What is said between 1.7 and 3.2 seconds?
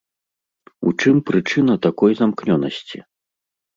такой замкнёнасці?